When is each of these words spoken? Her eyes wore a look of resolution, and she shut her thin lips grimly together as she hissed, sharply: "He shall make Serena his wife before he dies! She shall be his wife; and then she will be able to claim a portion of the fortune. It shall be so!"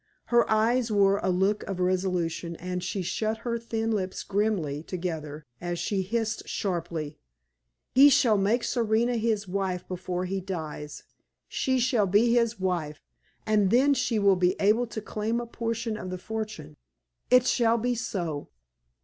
Her 0.33 0.49
eyes 0.49 0.91
wore 0.91 1.19
a 1.21 1.29
look 1.29 1.61
of 1.65 1.79
resolution, 1.79 2.55
and 2.55 2.83
she 2.83 3.03
shut 3.03 3.37
her 3.45 3.59
thin 3.59 3.91
lips 3.91 4.23
grimly 4.23 4.81
together 4.81 5.45
as 5.61 5.77
she 5.77 6.01
hissed, 6.01 6.47
sharply: 6.49 7.19
"He 7.93 8.09
shall 8.09 8.35
make 8.39 8.63
Serena 8.63 9.17
his 9.17 9.47
wife 9.47 9.87
before 9.87 10.25
he 10.25 10.41
dies! 10.41 11.03
She 11.47 11.77
shall 11.77 12.07
be 12.07 12.33
his 12.33 12.59
wife; 12.59 13.03
and 13.45 13.69
then 13.69 13.93
she 13.93 14.17
will 14.17 14.35
be 14.35 14.55
able 14.59 14.87
to 14.87 15.01
claim 15.01 15.39
a 15.39 15.45
portion 15.45 15.95
of 15.97 16.09
the 16.09 16.17
fortune. 16.17 16.77
It 17.29 17.45
shall 17.45 17.77
be 17.77 17.93
so!" 17.93 18.49